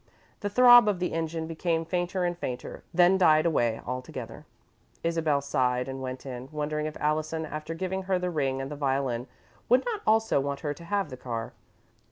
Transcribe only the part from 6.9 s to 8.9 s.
Allison, after giving her the ring and the